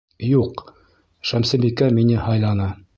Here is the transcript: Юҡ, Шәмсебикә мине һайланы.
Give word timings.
Юҡ, 0.29 0.63
Шәмсебикә 1.33 1.93
мине 2.01 2.21
һайланы. 2.29 2.77